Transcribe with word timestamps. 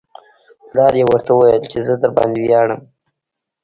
پلار 0.69 0.93
یې 0.99 1.03
ورته 1.09 1.31
وویل 1.33 1.63
چې 1.71 1.79
زه 1.87 1.93
درباندې 2.03 2.39
ویاړم 2.41 2.81